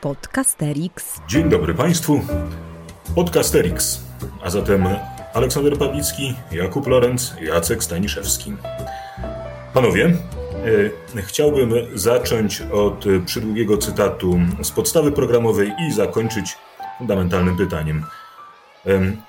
[0.00, 1.20] Podcasterix.
[1.28, 2.20] Dzień dobry Państwu.
[3.14, 4.00] Podcasterix.
[4.42, 4.88] A zatem
[5.34, 8.52] Aleksander Pawlicki, Jakub Lorenz, Jacek Staniszewski.
[9.74, 10.16] Panowie,
[11.16, 16.58] e, chciałbym zacząć od przydługiego cytatu z podstawy programowej i zakończyć
[16.98, 18.04] fundamentalnym pytaniem.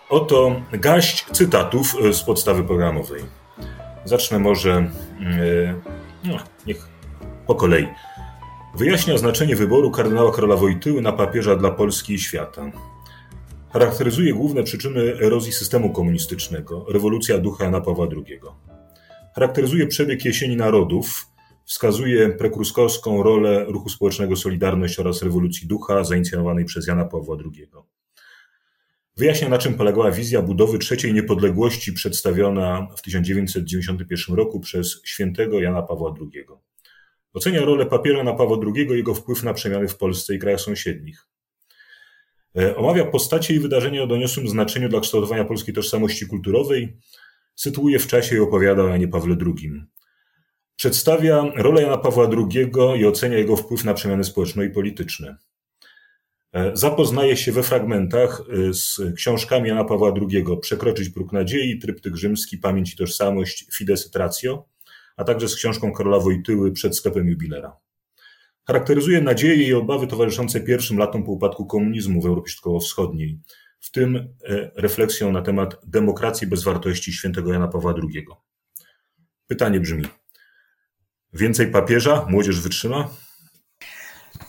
[0.10, 3.22] Oto gaść cytatów z podstawy programowej.
[4.06, 4.90] Zacznę może, e,
[6.24, 6.88] no, niech
[7.48, 7.88] po kolei.
[8.76, 12.72] Wyjaśnia znaczenie wyboru kardynała Karola Wojtyły na papieża dla Polski i świata.
[13.74, 18.40] Charakteryzuje główne przyczyny erozji systemu komunistycznego, rewolucja ducha Jana Pawła II.
[19.36, 21.28] Charakteryzuje przebieg jesieni narodów,
[21.66, 27.68] wskazuje prekruskowską rolę ruchu społecznego Solidarność oraz rewolucji ducha zainicjowanej przez Jana Pawła II.
[29.18, 35.82] Wyjaśnia, na czym polegała wizja budowy trzeciej niepodległości przedstawiona w 1991 roku przez świętego Jana
[35.82, 36.46] Pawła II.
[37.34, 40.62] Ocenia rolę papieża na Pawła II i jego wpływ na przemiany w Polsce i krajach
[40.62, 41.28] sąsiednich.
[42.58, 46.98] E, omawia postacie i wydarzenia o doniosłym znaczeniu dla kształtowania polskiej tożsamości kulturowej,
[47.56, 49.72] sytuuje w czasie i opowiada o Janie Pawle II.
[50.76, 55.38] Przedstawia rolę Jana Pawła II i ocenia jego wpływ na przemiany społeczne i polityczne.
[56.54, 62.16] E, zapoznaje się we fragmentach e, z książkami Jana Pawła II Przekroczyć próg nadziei, Tryptyk
[62.16, 64.66] rzymski, Pamięć i tożsamość, Fides et Ratio,
[65.22, 67.78] a także z książką Karola Wojtyły Przed sklepem jubilera.
[68.68, 73.40] Charakteryzuje nadzieje i obawy towarzyszące pierwszym latom po upadku komunizmu w Europie Środkowo-Wschodniej,
[73.80, 78.26] w tym e, refleksją na temat demokracji bez wartości świętego Jana Pawła II.
[79.48, 80.04] Pytanie brzmi:
[81.34, 83.10] więcej papieża młodzież wytrzyma?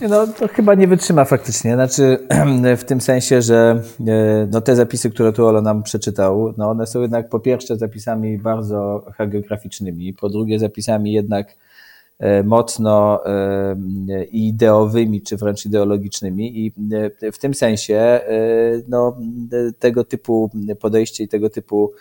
[0.01, 1.73] No to chyba nie wytrzyma faktycznie.
[1.73, 2.27] Znaczy
[2.77, 6.87] w tym sensie, że e, no, te zapisy, które tu Olo nam przeczytał, no one
[6.87, 11.55] są jednak po pierwsze zapisami bardzo hagiograficznymi, po drugie zapisami jednak
[12.19, 13.75] e, mocno e,
[14.31, 16.73] ideowymi, czy wręcz ideologicznymi i
[17.31, 18.19] w tym sensie
[18.87, 19.17] no,
[19.79, 20.49] tego typu
[20.79, 21.91] podejście i tego typu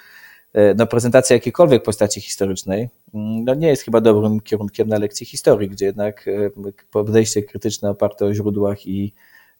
[0.76, 5.68] no, prezentacja jakiejkolwiek postaci historycznej mm, no, nie jest chyba dobrym kierunkiem na lekcji historii,
[5.68, 6.50] gdzie jednak e,
[6.90, 9.12] podejście krytyczne oparte o źródłach i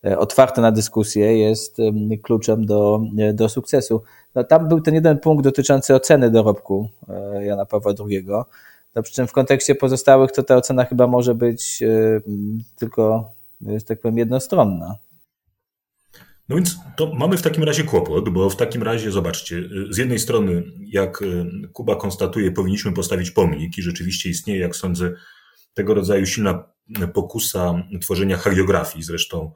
[0.04, 1.76] e, otwarte na dyskusję jest
[2.22, 3.00] kluczem do,
[3.34, 4.02] do sukcesu.
[4.34, 6.88] No, tam był ten jeden punkt dotyczący oceny dorobku
[7.40, 8.26] Jana Pawła II.
[8.94, 11.82] No, przy czym w kontekście pozostałych to ta ocena chyba może być
[12.76, 13.30] tylko,
[13.86, 14.96] tak powiem, jednostronna.
[16.48, 20.18] No więc to mamy w takim razie kłopot, bo w takim razie zobaczcie, z jednej
[20.18, 25.12] strony, jak y, Kuba konstatuje, powinniśmy postawić pomnik i rzeczywiście istnieje, jak sądzę,
[25.74, 26.64] tego rodzaju silna
[27.14, 29.04] pokusa tworzenia hagiografii.
[29.04, 29.52] Zresztą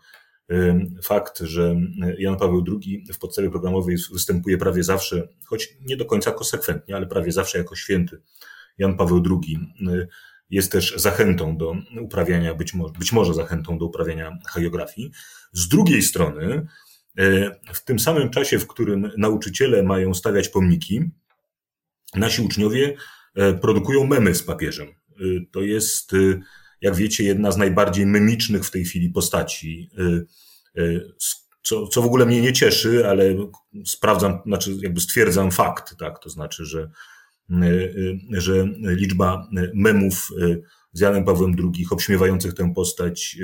[0.50, 1.76] y, fakt, że
[2.18, 7.06] Jan Paweł II w podstawie programowej występuje prawie zawsze, choć nie do końca konsekwentnie, ale
[7.06, 8.22] prawie zawsze jako święty
[8.78, 9.58] Jan Paweł II,
[9.88, 10.08] y,
[10.50, 15.10] jest też zachętą do uprawiania, być może, być może zachętą do uprawiania hagiografii.
[15.52, 16.66] Z drugiej strony,
[17.18, 21.00] e, w tym samym czasie, w którym nauczyciele mają stawiać pomniki,
[22.14, 22.96] nasi uczniowie
[23.34, 24.88] e, produkują memy z papieżem.
[24.88, 26.12] E, to jest,
[26.80, 29.90] jak wiecie, jedna z najbardziej memicznych w tej chwili postaci,
[31.62, 33.34] co, co w ogóle mnie nie cieszy, ale
[33.86, 36.90] sprawdzam, znaczy jakby stwierdzam fakt, tak, to znaczy, że,
[38.32, 40.28] że liczba memów
[40.92, 43.38] z Janem Pawłem II obśmiewających tę postać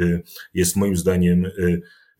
[0.54, 1.46] jest moim zdaniem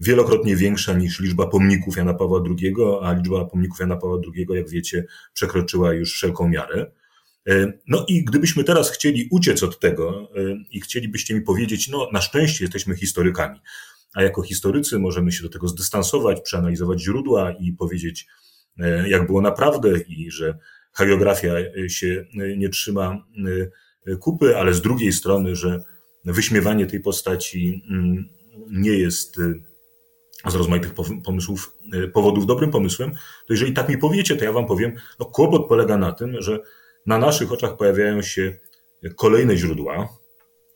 [0.01, 4.71] wielokrotnie większa niż liczba pomników Jana Pawła II, a liczba pomników Jana Pawła II, jak
[4.71, 5.05] wiecie,
[5.35, 6.91] przekroczyła już wszelką miarę.
[7.89, 10.29] No i gdybyśmy teraz chcieli uciec od tego
[10.71, 13.61] i chcielibyście mi powiedzieć, no na szczęście jesteśmy historykami,
[14.15, 18.27] a jako historycy możemy się do tego zdystansować, przeanalizować źródła i powiedzieć,
[19.07, 20.59] jak było naprawdę i że
[20.93, 21.55] hagiografia
[21.89, 22.25] się
[22.57, 23.27] nie trzyma
[24.21, 25.81] kupy, ale z drugiej strony, że
[26.25, 28.29] wyśmiewanie tej postaci mm,
[28.71, 29.37] nie jest
[30.51, 30.95] z rozmaitych
[31.25, 31.77] pomysłów,
[32.13, 33.13] powodów dobrym pomysłem,
[33.47, 36.59] to jeżeli tak mi powiecie, to ja wam powiem, no kłopot polega na tym, że
[37.07, 38.59] na naszych oczach pojawiają się
[39.17, 40.09] kolejne źródła,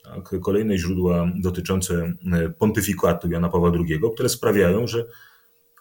[0.03, 2.13] tak, kolejne źródła dotyczące
[2.59, 5.05] pontyfikatu Jana Pawła II, które sprawiają, że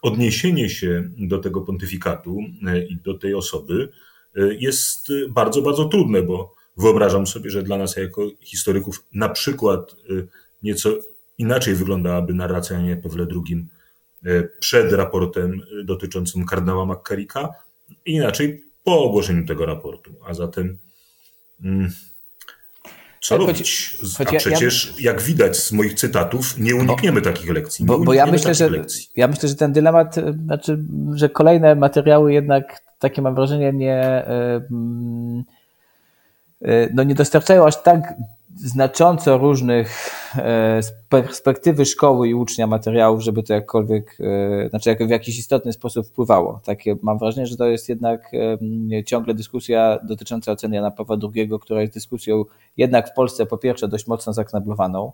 [0.02, 2.38] odniesienie się do tego pontyfikatu
[2.88, 3.88] i do tej osoby
[4.58, 9.96] jest bardzo, bardzo trudne, bo wyobrażam sobie, że dla nas jako historyków na przykład
[10.62, 10.90] nieco
[11.38, 13.66] inaczej wyglądałaby narracja Janie Pawle II
[14.26, 17.48] E, przed raportem dotyczącym kardynała McCarricka
[18.06, 20.14] i inaczej po ogłoszeniu tego raportu.
[20.26, 20.78] A zatem
[23.34, 23.98] mm, co choć, robić?
[24.18, 27.86] A ja, przecież, ja, jak widać z moich cytatów, nie unikniemy bo, takich lekcji.
[27.86, 29.08] Bo, bo ja, myślę, że, lekcji.
[29.16, 30.78] ja myślę, że ten dylemat, e, znaczy,
[31.14, 34.60] że kolejne materiały jednak, takie mam wrażenie, nie, e,
[36.94, 38.14] no nie dostarczają aż tak
[38.56, 45.06] znacząco różnych e, z perspektywy szkoły i ucznia materiałów, żeby to jakkolwiek, e, znaczy jak
[45.06, 46.60] w jakiś istotny sposób wpływało.
[46.64, 48.30] Takie mam wrażenie, że to jest jednak
[49.06, 52.44] ciągle dyskusja dotycząca oceny Jana Pawła II, która jest dyskusją
[52.76, 55.12] jednak w Polsce po pierwsze dość mocno zakneblowaną,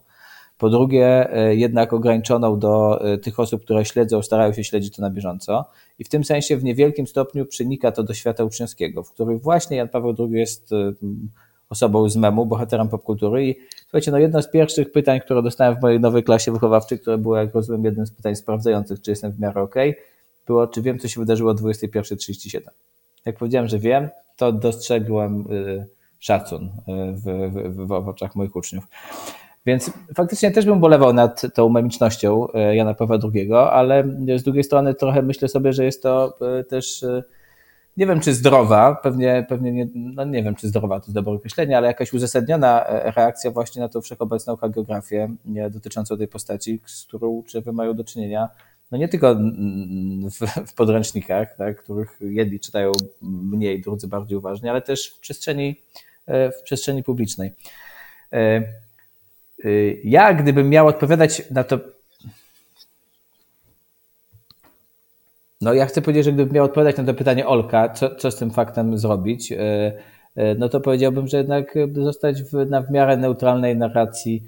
[0.59, 5.65] po drugie jednak ograniczoną do tych osób, które śledzą, starają się śledzić to na bieżąco
[5.99, 9.77] i w tym sensie w niewielkim stopniu przenika to do świata uczniowskiego, w którym właśnie
[9.77, 10.71] Jan Paweł II jest
[11.73, 13.49] osobą z memu, bohaterem popkultury.
[13.49, 17.19] I słuchajcie, no jedno z pierwszych pytań, które dostałem w mojej nowej klasie wychowawczej, które
[17.19, 19.75] było, jak rozumiem, jednym z pytań sprawdzających, czy jestem w miarę ok,
[20.47, 22.61] było, czy wiem, co się wydarzyło o 21.37.
[23.27, 25.87] Jak powiedziałem, że wiem, to dostrzegłem y,
[26.19, 26.71] szacun y,
[27.13, 28.85] w, w, w, oczach moich uczniów.
[29.67, 34.05] Więc faktycznie też bym bolewał nad tą memicznością y, Jana Pawła II, ale
[34.37, 37.05] z drugiej strony trochę myślę sobie, że jest to też
[37.97, 41.33] nie wiem czy zdrowa, pewnie, pewnie nie, no nie wiem czy zdrowa to jest dobre
[41.33, 45.35] określenie, ale jakaś uzasadniona e, reakcja właśnie na tą wszechobecną hagiografię
[45.71, 48.49] dotyczącą tej postaci, z którą uczniowie mają do czynienia,
[48.91, 52.93] no nie tylko w, w podręcznikach, tak, których jedni czytają
[53.23, 55.77] mniej, drudzy bardziej uważnie, ale też w przestrzeni,
[56.27, 57.53] e, w przestrzeni publicznej.
[58.33, 58.63] E,
[60.05, 61.79] ja, gdybym miał odpowiadać na to
[65.63, 68.37] No ja chcę powiedzieć, że gdybym miał odpowiadać na to pytanie Olka, co, co z
[68.37, 69.59] tym faktem zrobić, e,
[70.37, 74.43] e, no to powiedziałbym, że jednak zostać w, na w miarę neutralnej narracji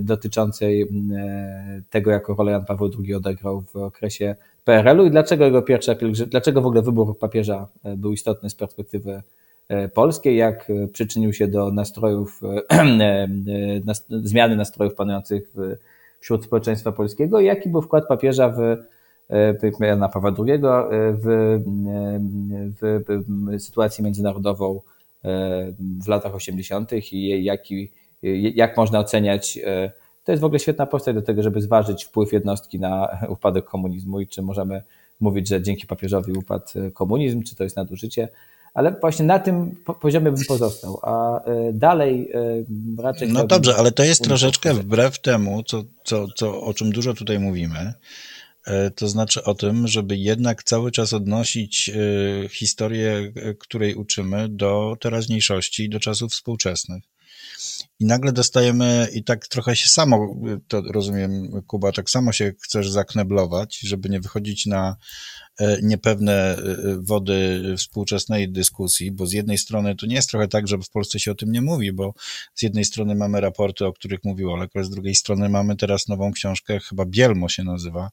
[0.00, 0.88] dotyczącej
[1.90, 5.94] tego, jaką rolę Jan Paweł II odegrał w okresie PRL-u i dlaczego jego pierwsza
[6.26, 9.22] dlaczego w ogóle wybór papieża e, był istotny z perspektywy
[9.94, 12.40] polskiej, jak przyczynił się do nastrojów,
[14.10, 15.54] zmiany nastrojów panujących
[16.20, 18.58] wśród społeczeństwa polskiego jaki był wkład papieża w
[19.80, 20.58] Jana Pawła II e,
[21.12, 21.58] w,
[22.80, 24.80] w, w sytuację międzynarodową
[25.24, 25.72] e,
[26.04, 26.92] w latach 80.
[27.12, 27.90] i jaki,
[28.54, 29.58] jak można oceniać.
[29.64, 29.90] E,
[30.24, 34.20] to jest w ogóle świetna postać do tego, żeby zważyć wpływ jednostki na upadek komunizmu
[34.20, 34.82] i czy możemy
[35.20, 36.64] mówić, że dzięki papieżowi upadł
[36.94, 38.28] komunizm, czy to jest nadużycie.
[38.74, 41.40] Ale właśnie na tym poziomie bym pozostał, a
[41.72, 42.32] dalej
[42.98, 43.32] raczej.
[43.32, 47.38] No dobrze, ale to jest troszeczkę wbrew temu, co, co, co, o czym dużo tutaj
[47.38, 47.92] mówimy,
[48.37, 48.37] E,
[48.96, 54.96] to znaczy o tym, żeby jednak cały czas odnosić e, historię, e, której uczymy, do
[55.00, 57.04] teraźniejszości, do czasów współczesnych.
[58.00, 60.36] I nagle dostajemy, i tak trochę się samo,
[60.68, 64.96] to rozumiem, Kuba, tak samo się chcesz zakneblować, żeby nie wychodzić na
[65.58, 70.68] E, niepewne e, wody współczesnej dyskusji, bo z jednej strony to nie jest trochę tak,
[70.68, 72.14] że w Polsce się o tym nie mówi, bo
[72.54, 76.08] z jednej strony mamy raporty, o których mówił Olek, ale z drugiej strony mamy teraz
[76.08, 78.10] nową książkę, chyba Bielmo się nazywa,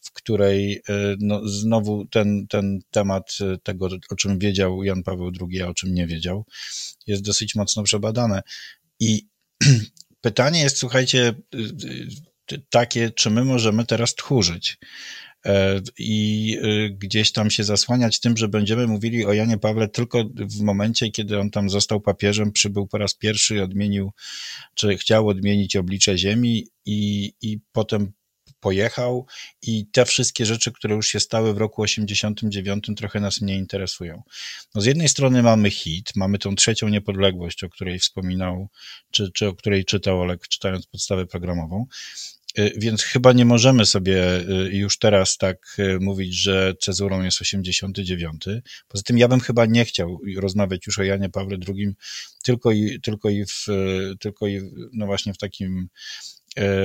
[0.00, 5.62] w której e, no, znowu ten, ten temat tego, o czym wiedział Jan Paweł II,
[5.62, 6.44] a o czym nie wiedział,
[7.06, 8.42] jest dosyć mocno przebadane.
[9.00, 9.28] I
[10.20, 11.34] pytanie jest, słuchajcie,
[12.70, 14.78] takie, czy my możemy teraz tchórzyć?
[15.46, 20.24] E, i y, gdzieś tam się zasłaniać tym, że będziemy mówili o Janie Pawle tylko
[20.34, 24.10] w momencie, kiedy on tam został papieżem, przybył po raz pierwszy, odmienił,
[24.74, 28.12] czy chciał odmienić oblicze Ziemi i, i potem
[28.60, 29.26] pojechał
[29.62, 34.22] i te wszystkie rzeczy, które już się stały w roku 89 trochę nas nie interesują.
[34.74, 38.68] No z jednej strony mamy hit, mamy tą trzecią niepodległość, o której wspominał,
[39.10, 41.86] czy, czy o której czytał Olek, czytając podstawę programową,
[42.58, 47.40] Y, więc chyba nie możemy sobie y, już teraz tak y, mówić, że cezurą jest
[47.40, 48.44] 89.
[48.88, 51.94] Poza tym ja bym chyba nie chciał rozmawiać już o Janie Pawle II
[52.42, 53.66] tylko i, tylko i, w,
[54.20, 54.60] tylko i
[54.92, 55.88] no właśnie w takim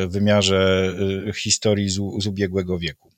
[0.07, 0.93] wymiarze
[1.35, 3.11] historii z, z ubiegłego wieku.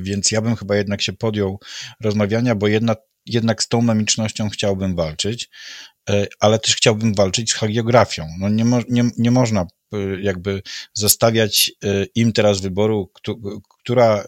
[0.00, 1.60] Więc ja bym chyba jednak się podjął
[2.00, 5.48] rozmawiania, bo jednak, jednak z tą memicznością chciałbym walczyć,
[6.40, 8.26] ale też chciałbym walczyć z hagiografią.
[8.38, 9.66] No nie, mo, nie, nie można
[10.20, 10.62] jakby
[10.94, 11.72] zostawiać
[12.14, 13.12] im teraz wyboru,
[13.80, 14.24] która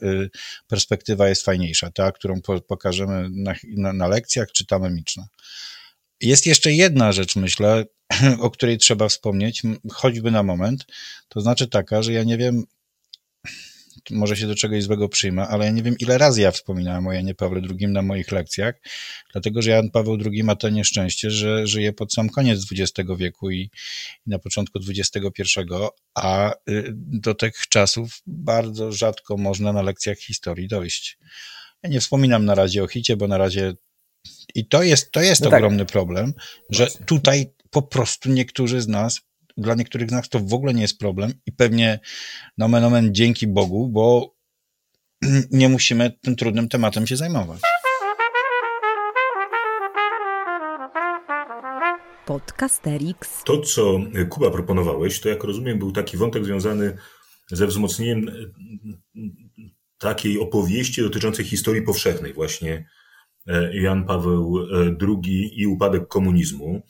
[0.66, 5.26] perspektywa jest fajniejsza, ta, którą pokażemy na, na, na lekcjach, czy ta memiczna.
[6.20, 7.84] Jest jeszcze jedna rzecz, myślę,
[8.40, 9.62] o której trzeba wspomnieć,
[9.92, 10.86] choćby na moment,
[11.28, 12.64] to znaczy taka, że ja nie wiem,
[14.10, 17.12] może się do czegoś złego przyjmę, ale ja nie wiem, ile razy ja wspominałem o
[17.12, 18.74] Janie Pawle II na moich lekcjach,
[19.32, 23.50] dlatego że Jan Paweł II ma to nieszczęście, że żyje pod sam koniec XX wieku
[23.50, 23.70] i,
[24.26, 25.60] i na początku XXI,
[26.14, 31.18] a y, do tych czasów bardzo rzadko można na lekcjach historii dojść.
[31.82, 33.74] Ja nie wspominam na razie o hicie, bo na razie
[34.54, 35.58] i to jest, to jest no tak.
[35.58, 36.34] ogromny problem,
[36.70, 37.06] że Właśnie.
[37.06, 39.20] tutaj po prostu niektórzy z nas
[39.58, 42.00] dla niektórych z nas to w ogóle nie jest problem i pewnie
[42.58, 44.34] nomen omen dzięki Bogu, bo
[45.50, 47.60] nie musimy tym trudnym tematem się zajmować.
[52.26, 53.44] Podcasterix.
[53.44, 53.98] To, co
[54.28, 56.96] Kuba proponowałeś, to jak rozumiem, był taki wątek związany
[57.50, 58.30] ze wzmocnieniem
[59.98, 62.88] takiej opowieści dotyczącej historii powszechnej, właśnie
[63.46, 64.54] e, Jan Paweł
[65.00, 66.82] II e, i upadek komunizmu.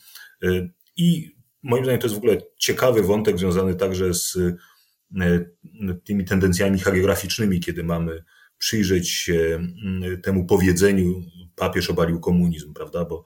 [0.43, 4.39] E, I moim zdaniem to jest w ogóle ciekawy wątek związany także z
[6.05, 8.25] tymi tendencjami hagiograficznymi, kiedy mamy
[8.59, 9.67] przyjrzeć się
[10.23, 11.23] temu powiedzeniu
[11.57, 13.05] papież obalił komunizm, prawda?
[13.05, 13.25] Bo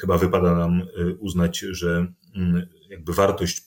[0.00, 0.82] chyba wypada nam
[1.18, 2.12] uznać, że
[2.88, 3.62] jakby wartość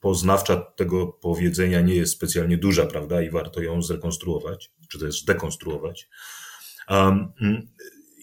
[0.00, 3.22] poznawcza tego powiedzenia nie jest specjalnie duża, prawda?
[3.22, 6.08] I warto ją zrekonstruować, czy też zdekonstruować.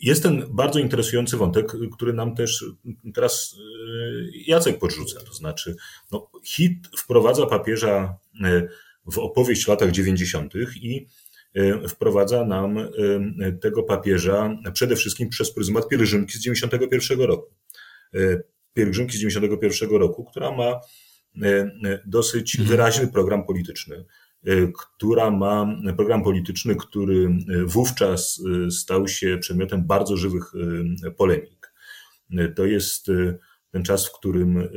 [0.02, 2.66] Jest ten bardzo interesujący wątek, który nam też
[3.14, 5.20] teraz y, Jacek podrzuca.
[5.20, 5.76] To znaczy,
[6.12, 8.68] no, hit wprowadza papieża y,
[9.12, 10.54] w opowieść w latach 90.
[10.82, 11.08] i
[11.58, 12.78] y, wprowadza nam
[13.62, 17.56] tego papieża przede wszystkim przez pryzmat pielgrzymki z 91 roku.
[18.74, 20.80] Pielgrzymki z 91 roku, która ma
[22.06, 22.70] dosyć mhm.
[22.70, 24.06] wyraźny program polityczny,
[24.78, 30.54] która ma program polityczny, który wówczas stał się przedmiotem bardzo żywych
[31.18, 31.74] polemik.
[32.56, 33.08] To jest
[33.72, 34.70] ten czas, w którym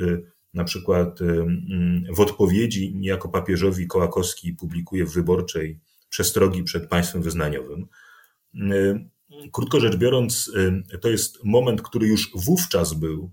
[0.54, 1.18] na przykład
[2.16, 7.86] w odpowiedzi niejako papieżowi Kołakowski publikuje w wyborczej przestrogi przed państwem wyznaniowym.
[9.52, 10.52] Krótko rzecz biorąc,
[11.00, 13.32] to jest moment, który już wówczas był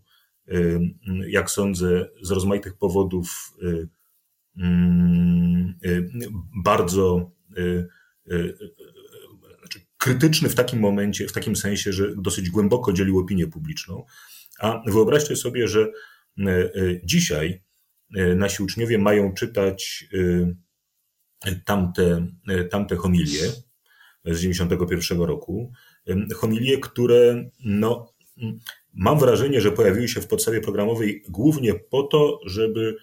[1.27, 3.87] jak sądzę, z rozmaitych powodów y, y,
[6.63, 7.87] bardzo y,
[9.59, 14.05] znaczy krytyczny w takim momencie, w takim sensie, że dosyć głęboko dzielił opinię publiczną.
[14.59, 15.91] A wyobraźcie sobie, że
[17.03, 17.61] dzisiaj
[18.35, 20.05] nasi uczniowie mają czytać
[21.65, 22.27] tamte,
[22.71, 23.51] tamte homilie
[24.25, 25.71] z 91 roku.
[26.35, 28.15] Homilie, które no,
[28.93, 32.97] Mam wrażenie, że pojawiły się w podstawie programowej głównie po to, żeby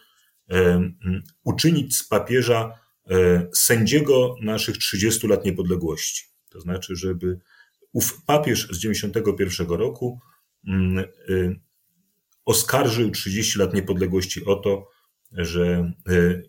[1.44, 2.78] uczynić z papieża
[3.10, 6.24] e, sędziego naszych 30 lat niepodległości.
[6.50, 7.38] To znaczy, żeby
[7.92, 10.20] ów papież z 91 roku
[10.68, 11.04] e,
[12.44, 14.88] oskarżył 30 lat niepodległości o to,
[15.32, 16.42] że e,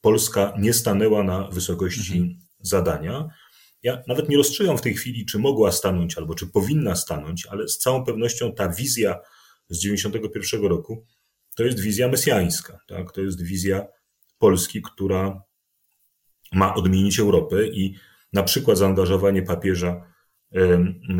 [0.00, 2.38] Polska nie stanęła na wysokości mhm.
[2.60, 3.28] zadania.
[3.82, 7.68] Ja nawet nie rozstrzygam w tej chwili, czy mogła stanąć albo czy powinna stanąć, ale
[7.68, 9.20] z całą pewnością ta wizja
[9.68, 11.06] z 91 roku
[11.56, 12.80] to jest wizja mesjańska.
[12.86, 13.12] Tak?
[13.12, 13.86] To jest wizja
[14.38, 15.42] Polski, która
[16.52, 17.94] ma odmienić Europę i
[18.32, 20.12] na przykład zaangażowanie papieża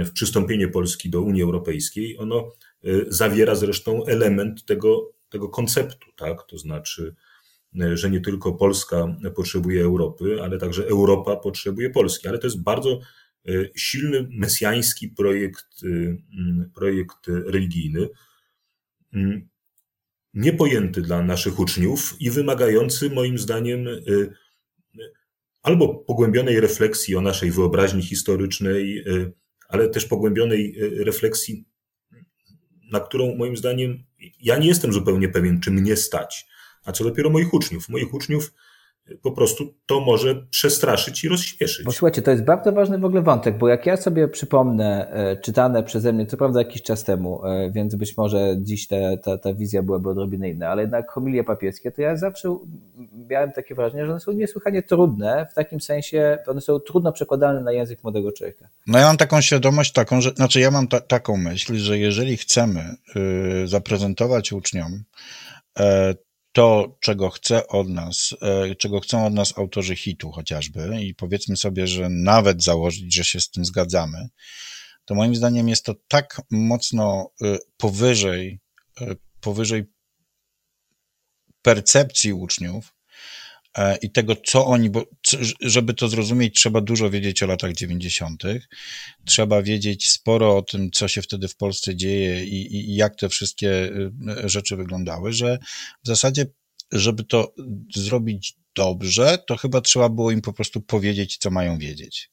[0.05, 2.53] w przystąpienie Polski do Unii Europejskiej, ono
[2.85, 6.47] e, zawiera zresztą element tego, tego konceptu, tak?
[6.49, 7.15] To znaczy
[7.81, 12.29] E, że nie tylko Polska potrzebuje Europy, ale także Europa potrzebuje Polski.
[12.29, 13.01] Ale to jest bardzo
[13.49, 15.67] e, silny, mesjański projekt,
[16.75, 18.09] projekt religijny,
[20.37, 23.87] niepojęty dla naszych uczniów i wymagający moim zdaniem
[25.63, 29.05] albo pogłębionej refleksji o naszej wyobraźni historycznej,
[29.69, 31.65] ale też pogłębionej refleksji,
[32.93, 34.05] na którą moim zdaniem
[34.41, 36.47] ja nie jestem zupełnie pewien, czy mnie stać
[36.87, 37.89] a co dopiero moich uczniów.
[37.89, 38.51] Moich uczniów y,
[39.23, 41.85] po prostu to może przestraszyć i rozśmieszyć.
[41.85, 45.37] Bo słuchajcie, to jest bardzo ważny w ogóle wątek, bo jak ja sobie przypomnę, e,
[45.37, 49.39] czytane przeze mnie, co prawda jakiś czas temu, e, więc być może dziś ta, ta,
[49.39, 52.59] ta wizja byłaby odrobinę inna, ale jednak homilie papieskie, to ja zawsze
[53.31, 57.61] miałem takie wrażenie, że one są niesłychanie trudne, w takim sensie one są trudno przekładalne
[57.61, 58.69] na język młodego człowieka.
[58.87, 62.37] No ja mam taką świadomość taką, że, znaczy ja mam ta, taką myśl, że jeżeli
[62.37, 62.97] chcemy
[63.65, 65.03] y, zaprezentować uczniom
[65.81, 65.83] y,
[66.57, 71.57] to, czego chce od nas, e, czego chcą od nas autorzy hitu chociażby i powiedzmy
[71.57, 74.29] sobie, że nawet założyć, że się z tym zgadzamy,
[75.05, 78.61] to moim zdaniem jest to tak mocno e, powyżej,
[79.01, 79.85] e, powyżej
[81.63, 82.95] percepcji uczniów,
[84.03, 85.05] i tego, co oni, bo
[85.61, 88.43] żeby to zrozumieć, trzeba dużo wiedzieć o latach 90.,
[89.25, 93.29] trzeba wiedzieć sporo o tym, co się wtedy w Polsce dzieje i, i jak te
[93.29, 95.59] wszystkie y, rzeczy wyglądały, że
[96.05, 96.47] w zasadzie,
[96.93, 97.55] żeby to
[97.95, 102.31] zrobić dobrze, to chyba trzeba było im po prostu powiedzieć, co mają wiedzieć.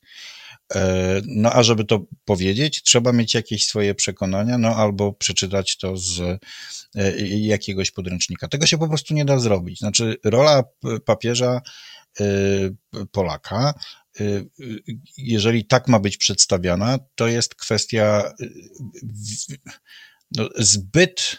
[0.75, 5.97] E, no a żeby to powiedzieć, trzeba mieć jakieś swoje przekonania, no albo przeczytać to
[5.97, 6.19] z
[6.95, 8.47] e, jakiegoś podręcznika.
[8.47, 9.79] Tego się po prostu nie da zrobić.
[9.79, 10.63] Znaczy, rola
[11.05, 11.61] papieża
[12.19, 12.25] e,
[13.11, 13.73] Polaka,
[15.17, 18.33] jeżeli tak ma być przedstawiana, to jest kwestia
[20.37, 21.37] no, zbyt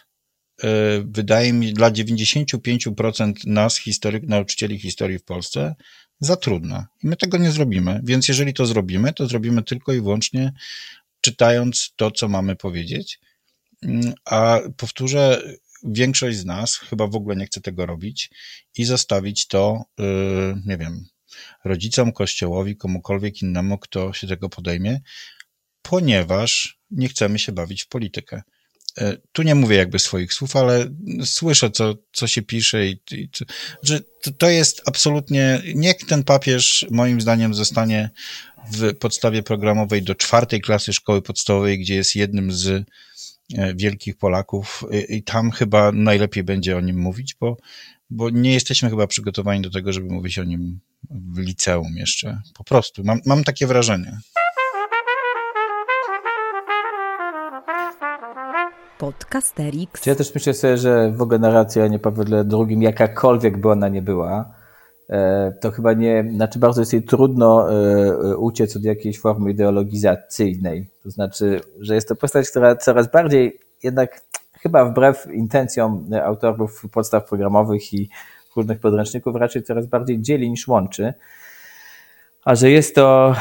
[1.05, 5.75] wydaje mi dla 95% nas, historyk, nauczycieli historii w Polsce,
[6.21, 6.87] za trudna.
[7.05, 8.01] I my tego nie zrobimy.
[8.05, 10.53] Więc jeżeli to zrobimy, to zrobimy tylko i wyłącznie
[11.21, 13.21] czytając to, co mamy powiedzieć.
[13.83, 15.43] mm, a powtórzę,
[15.85, 18.31] większość z nas chyba w ogóle nie chce tego robić
[18.77, 20.05] i zostawić to, y,
[20.67, 21.05] nie wiem,
[21.65, 25.01] rodzicom, kościołowi, komukolwiek innemu, kto się tego podejmie,
[25.83, 28.43] ponieważ nie chcemy się bawić w politykę.
[29.01, 30.87] Y, tu nie mówię jakby swoich słów, ale
[31.25, 33.29] słyszę, co, co się pisze i, i
[33.83, 34.01] że
[34.39, 38.11] to jest absolutnie, niech ten papież moim zdaniem zostanie
[38.73, 42.87] w podstawie programowej do czwartej klasy szkoły podstawowej, gdzie jest jednym z
[43.53, 47.57] E, wielkich Polaków i tam chyba najlepiej będzie o nim mówić, bo,
[48.11, 52.41] bo nie jesteśmy chyba przygotowani do tego, żeby mówić o nim w liceum jeszcze.
[52.55, 53.05] Po prostu.
[53.05, 54.19] Mam, mam takie wrażenie.
[58.99, 60.07] Podcasterix.
[60.07, 63.89] Ja też myślę sobie, że w ogóle narracja o nie Pawle II, jakakolwiek by ona
[63.89, 64.55] nie była,
[65.11, 69.51] E, to chyba nie, znaczy bardzo jest jej trudno e, e, uciec od jakiejś formy
[69.51, 70.91] ideologizacyjnej.
[71.03, 74.21] To znaczy, że jest to postać, która coraz bardziej jednak
[74.53, 78.09] chyba wbrew intencjom autorów podstaw programowych i
[78.57, 81.15] różnych podręczników raczej coraz bardziej dzieli niż łączy.
[82.45, 83.35] A że jest to,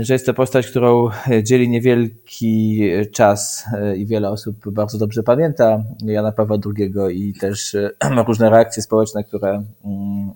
[0.00, 1.08] że jest to postać, którą
[1.42, 2.82] dzieli niewielki
[3.12, 6.92] czas i wiele osób bardzo dobrze pamięta Jana Pawła II
[7.28, 7.76] i też
[8.26, 10.32] różne reakcje społeczne, które mm,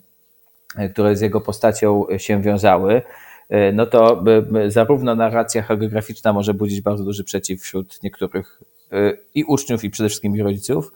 [0.75, 3.01] E, które z jego postacią się wiązały,
[3.49, 4.23] e, no to
[4.67, 8.61] zarówno narracja hagiograficzna może budzić bardzo duży przeciw wśród niektórych
[8.91, 10.91] e, i uczniów, i przede wszystkim ich rodziców,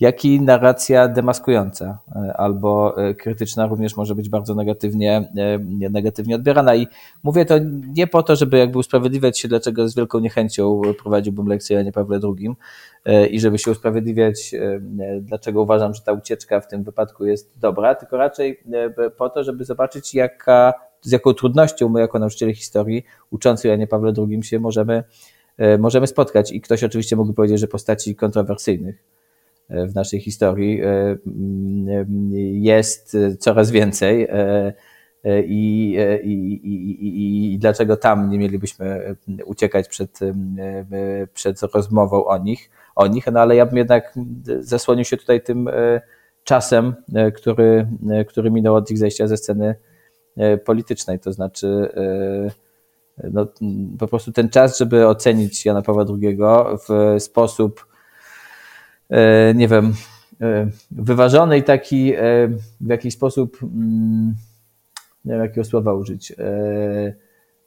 [0.00, 5.58] jak i narracja demaskująca e, albo e, krytyczna również może być bardzo negatywnie, e,
[5.90, 6.74] negatywnie odbierana.
[6.74, 6.86] I
[7.22, 7.54] mówię to
[7.94, 12.20] nie po to, żeby jakby usprawiedliwiać się, dlaczego z wielką niechęcią prowadziłbym lekcję Janie Pawle
[12.22, 12.50] II
[13.30, 14.54] i żeby się usprawiedliwiać,
[15.20, 18.60] dlaczego uważam, że ta ucieczka w tym wypadku jest dobra, tylko raczej
[19.16, 24.12] po to, żeby zobaczyć, jaka, z jaką trudnością my jako nauczyciele historii uczący Janie Pawle
[24.18, 25.04] II się możemy,
[25.78, 26.52] możemy spotkać.
[26.52, 29.17] I ktoś oczywiście mógłby powiedzieć, że postaci kontrowersyjnych
[29.70, 31.18] w naszej historii e,
[32.52, 34.22] jest coraz więcej.
[34.22, 34.72] E,
[35.24, 40.18] e, I, i, i, i, dlaczego tam nie mielibyśmy uciekać przed,
[41.34, 44.14] przed rozmową o nich, o nich, no ale ja bym jednak
[44.60, 45.70] zasłonił się tutaj tym
[46.44, 46.94] czasem,
[47.34, 47.88] który,
[48.28, 49.74] który minął od ich zejścia ze sceny
[50.64, 51.88] politycznej, to znaczy
[53.32, 53.46] no,
[53.98, 56.38] po prostu ten czas, żeby ocenić Jana Pawła II
[56.88, 57.87] w sposób E,
[59.54, 59.94] nie wiem,
[60.40, 62.48] e, wyważony i taki e,
[62.80, 64.34] w jakiś sposób, mm,
[65.24, 66.32] nie wiem jakiego słowa użyć,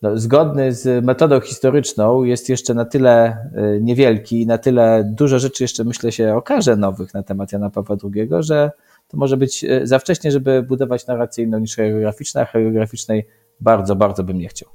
[0.02, 3.38] no, zgodny z metodą historyczną jest jeszcze na tyle
[3.82, 7.96] niewielki i na tyle dużo rzeczy jeszcze myślę się okaże nowych na temat Jana Pawła
[8.16, 8.72] II, że
[9.08, 13.28] to może być za wcześnie, żeby budować narrację inną niż choreograficzna, a choreograficznej
[13.60, 14.70] bardzo, bardzo bym nie chciał.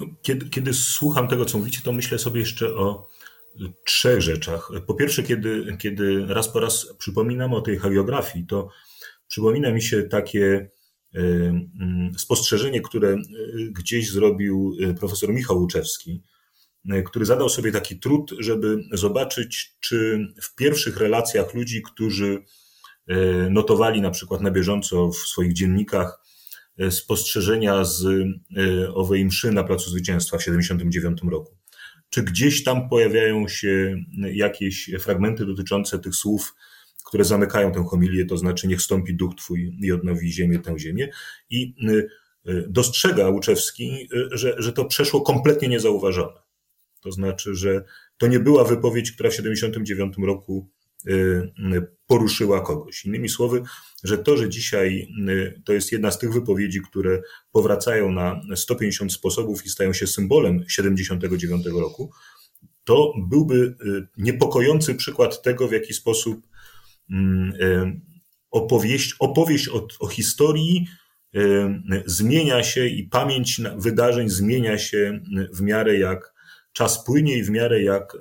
[0.00, 3.08] No, kiedy, kiedy słucham tego, co mówicie, to myślę sobie jeszcze o
[3.84, 4.70] trzech rzeczach.
[4.86, 8.68] Po pierwsze, kiedy, kiedy raz po raz przypominam o tej hagiografii, to
[9.28, 10.70] przypomina mi się takie
[11.14, 13.18] e, mm, spostrzeżenie, które e,
[13.70, 16.22] gdzieś zrobił e, profesor Michał Łuczewski,
[17.06, 22.42] który zadał sobie taki trud, żeby zobaczyć, czy w pierwszych relacjach ludzi, którzy
[23.50, 26.18] notowali na przykład na bieżąco w swoich dziennikach
[26.90, 28.06] spostrzeżenia z
[28.94, 31.56] owej mszy na Placu Zwycięstwa w 1979 roku,
[32.10, 36.54] czy gdzieś tam pojawiają się jakieś fragmenty dotyczące tych słów,
[37.04, 41.08] które zamykają tę homilię, to znaczy niech stąpi duch Twój i odnowi ziemię tę ziemię.
[41.50, 42.08] I y,
[42.48, 46.40] y, dostrzega Łuczewski, y, że, że to przeszło kompletnie niezauważone.
[47.00, 47.84] To znaczy, że
[48.18, 50.70] to nie była wypowiedź, która w 1979 roku
[52.08, 53.04] poruszyła kogoś.
[53.04, 53.62] Innymi słowy,
[54.04, 59.12] że to, że dzisiaj y, to jest jedna z tych wypowiedzi, które powracają na 150
[59.12, 62.10] sposobów i stają się symbolem 79 roku,
[62.84, 66.46] to byłby y, niepokojący przykład tego, w jaki sposób
[67.10, 68.00] mm, y,
[68.50, 70.86] opowieść, opowieść o, o historii
[72.06, 75.20] zmienia się i pamięć wydarzeń zmienia się
[75.52, 76.34] w miarę jak
[76.72, 78.16] czas płynie i w miarę jak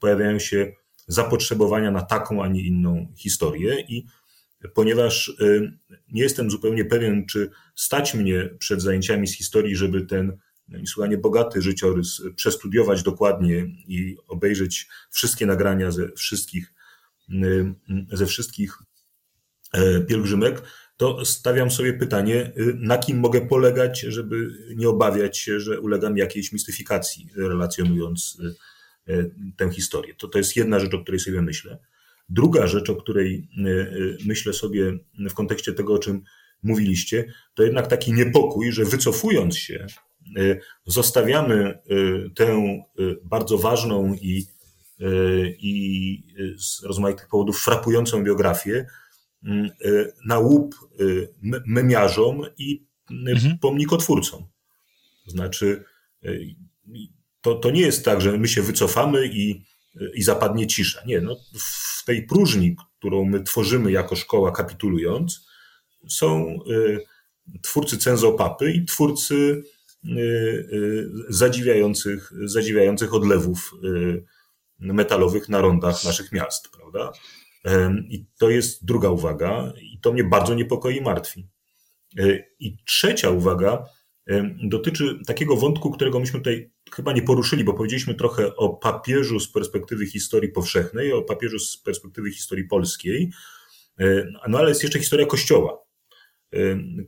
[0.00, 0.72] pojawiają się
[1.08, 3.80] zapotrzebowania na taką, a nie inną historię.
[3.80, 4.06] I
[4.74, 5.78] ponieważ y,
[6.12, 11.18] nie jestem zupełnie pewien, czy stać mnie przed zajęciami z historii, żeby ten no, niesłychanie
[11.18, 16.72] bogaty życiorys przestudiować dokładnie i obejrzeć wszystkie nagrania ze wszystkich,
[17.30, 17.74] y,
[18.12, 18.78] ze wszystkich
[19.72, 20.62] e, pielgrzymek,
[20.96, 26.16] to stawiam sobie pytanie, y, na kim mogę polegać, żeby nie obawiać się, że ulegam
[26.16, 28.38] jakiejś mistyfikacji, relacjonując
[29.56, 30.14] tę historię.
[30.14, 31.78] To, to jest jedna rzecz, o której sobie myślę.
[32.28, 33.94] Druga rzecz, o której e, e,
[34.26, 36.22] myślę sobie w kontekście tego, o czym
[36.62, 39.86] mówiliście, to jednak taki niepokój, że wycofując się,
[40.36, 41.78] e, zostawiamy
[42.34, 42.62] tę
[43.24, 44.46] bardzo ważną i
[45.58, 46.22] i
[46.58, 48.86] z rozmaitych powodów frapującą biografię
[49.44, 49.70] mm,
[50.26, 50.74] na łup
[51.66, 53.58] memiarzom i mhm.
[53.58, 54.46] pomnikotwórcom.
[55.24, 55.84] To znaczy,
[57.48, 59.64] to, to nie jest tak, że my się wycofamy i,
[60.14, 61.02] i zapadnie cisza.
[61.06, 61.36] Nie, no,
[62.00, 65.46] w tej próżni, którą my tworzymy jako szkoła kapitulując,
[66.08, 66.58] są
[67.62, 69.62] twórcy cenzopapy i twórcy
[70.04, 70.20] Y,
[70.72, 74.24] y, zadziwiających, zadziwiających odlewów y,
[74.78, 77.12] metalowych na rondach naszych miast, prawda?
[78.08, 81.48] I to jest druga uwaga, i to mnie bardzo niepokoi i martwi.
[82.58, 83.84] I trzecia uwaga
[84.64, 89.52] dotyczy takiego wątku, którego myśmy tutaj chyba nie poruszyli, bo powiedzieliśmy trochę o papieżu z
[89.52, 93.30] perspektywy historii powszechnej, o papieżu z perspektywy historii polskiej,
[94.48, 95.88] no ale jest jeszcze historia Kościoła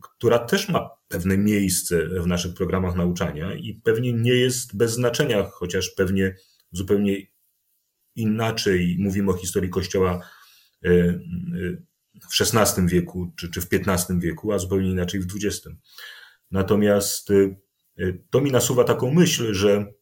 [0.00, 5.42] która też ma pewne miejsce w naszych programach nauczania i pewnie nie jest bez znaczenia,
[5.42, 6.37] chociaż pewnie
[6.72, 7.16] zupełnie
[8.16, 10.30] inaczej mówimy o historii Kościoła
[12.30, 15.68] w XVI wieku czy, czy w XV wieku, a zupełnie inaczej w XX.
[16.50, 17.28] Natomiast
[18.30, 19.92] to mi nasuwa taką myśl, że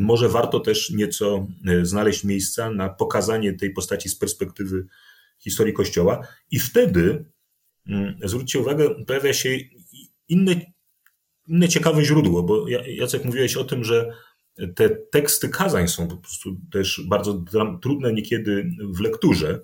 [0.00, 1.46] może warto też nieco
[1.82, 4.86] znaleźć miejsca na pokazanie tej postaci z perspektywy
[5.38, 7.24] historii Kościoła i wtedy
[7.86, 9.58] Mm, zwróćcie uwagę, pojawia się
[10.28, 10.60] inne,
[11.48, 14.12] inne ciekawe źródło, bo Jacek mówiłeś o tym, że
[14.74, 17.44] te teksty kazań są po prostu też bardzo
[17.82, 19.60] trudne niekiedy w lekturze,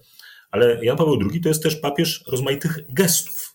[0.50, 3.51] ale Jan Paweł II to jest też papież rozmaitych gestów.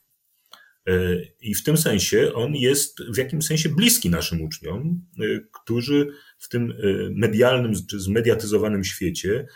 [0.87, 6.07] E, I w tym sensie on jest w jakimś sensie bliski naszym uczniom, e, którzy
[6.37, 6.75] w tym e,
[7.15, 9.47] medialnym czy zmediatyzowanym świecie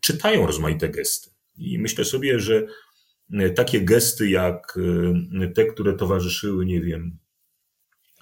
[0.00, 1.30] czytają rozmaite gesty.
[1.56, 2.66] I myślę sobie, że
[3.54, 4.78] takie gesty jak
[5.54, 7.18] te, które towarzyszyły, nie wiem,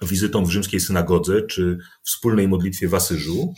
[0.01, 3.53] wizytom w rzymskiej synagodze czy wspólnej modlitwie w Asyżu,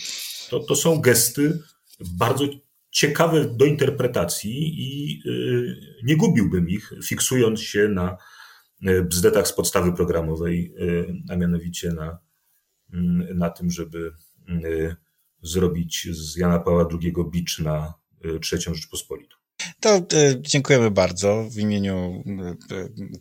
[0.49, 1.59] to, to są gesty
[1.99, 2.45] bardzo
[2.91, 5.21] ciekawe do interpretacji i
[6.03, 8.17] nie gubiłbym ich, fiksując się na
[9.09, 10.75] bzdetach z podstawy programowej,
[11.29, 12.19] a mianowicie na,
[12.93, 14.11] mm, na tym, żeby
[15.41, 17.93] zrobić z Jana Pawła II bicz na
[18.41, 19.35] trzecią Rzeczpospolitą.
[19.79, 20.01] To
[20.39, 22.23] dziękujemy bardzo w imieniu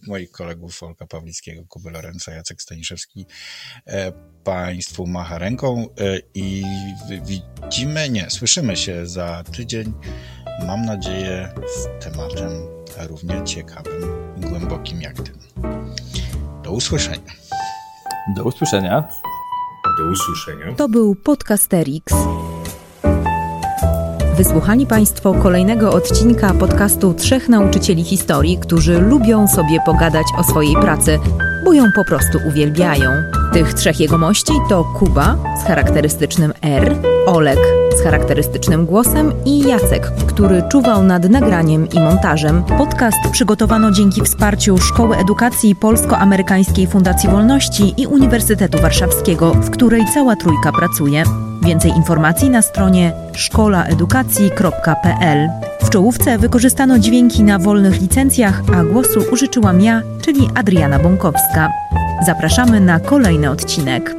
[0.06, 3.26] moich kolegów Olka Pawlickiego, Kuby Lorenza, Jacek Staniszewski.
[4.44, 5.86] Państwu macha ręką
[6.34, 6.62] i
[7.22, 9.92] widzimy, nie, słyszymy się za tydzień.
[10.66, 12.50] Mam nadzieję z tematem
[13.08, 15.34] równie ciekawym głębokim jak ten.
[16.62, 17.32] Do usłyszenia.
[18.36, 19.04] Do usłyszenia.
[19.98, 20.74] Do usłyszenia.
[20.76, 22.14] To był Podcasterix.
[24.36, 31.18] Wysłuchali Państwo kolejnego odcinka podcastu Trzech Nauczycieli Historii, którzy lubią sobie pogadać o swojej pracy,
[31.64, 33.10] bo ją po prostu uwielbiają.
[33.52, 37.58] Tych trzech jegomości to Kuba z charakterystycznym R, Olek
[37.98, 42.62] z charakterystycznym głosem i Jacek, który czuwał nad nagraniem i montażem.
[42.62, 50.36] Podcast przygotowano dzięki wsparciu Szkoły Edukacji Polsko-Amerykańskiej Fundacji Wolności i Uniwersytetu Warszawskiego, w której cała
[50.36, 51.24] trójka pracuje.
[51.62, 55.48] Więcej informacji na stronie szkolaedukacji.pl.
[55.82, 61.68] W czołówce wykorzystano dźwięki na wolnych licencjach, a głosu użyczyłam ja, czyli Adriana Bąkowska.
[62.26, 64.14] Zapraszamy na kolejny odcinek.